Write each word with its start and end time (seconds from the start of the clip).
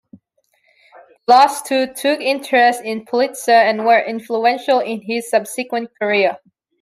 The 0.11 0.17
last 1.31 1.67
two 1.67 1.85
took 1.93 2.21
interest 2.21 2.81
in 2.83 3.05
Politzer 3.05 3.49
and 3.53 3.85
were 3.85 3.99
influential 4.01 4.79
in 4.79 5.01
his 5.01 5.29
subsequent 5.29 5.91
career. 5.99 6.39